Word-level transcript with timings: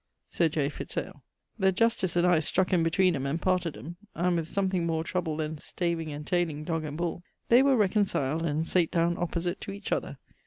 Sir 0.31 0.49
J. 0.49 0.67
Fitz 0.69 0.97
ale. 0.97 1.21
The 1.59 1.71
Justice 1.71 2.15
and 2.15 2.25
I 2.25 2.39
struck 2.39 2.73
in 2.73 2.81
between 2.81 3.15
'em 3.15 3.27
and 3.27 3.39
parted 3.39 3.77
'em, 3.77 3.97
and, 4.15 4.35
with 4.35 4.47
something 4.47 4.83
more 4.87 5.03
trouble 5.03 5.37
then 5.37 5.59
staving 5.59 6.11
and 6.11 6.25
tayling 6.25 6.63
dog 6.63 6.85
and 6.85 6.97
bull, 6.97 7.21
they 7.49 7.61
were 7.61 7.77
reconciled 7.77 8.43
and 8.43 8.67
sate 8.67 8.89
down 8.89 9.15
opposite 9.19 9.61
to 9.61 9.71
each 9.71 9.91
other. 9.91 10.17